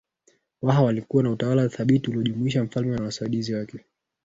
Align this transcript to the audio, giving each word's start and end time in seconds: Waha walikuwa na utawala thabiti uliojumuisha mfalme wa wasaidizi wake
Waha 0.61 0.81
walikuwa 0.81 1.23
na 1.23 1.31
utawala 1.31 1.69
thabiti 1.69 2.09
uliojumuisha 2.09 2.63
mfalme 2.63 2.95
wa 2.95 3.03
wasaidizi 3.05 3.53
wake 3.53 3.83